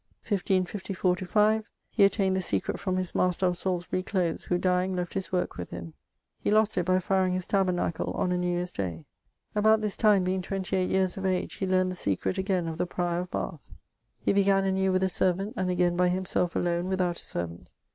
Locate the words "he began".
14.19-14.65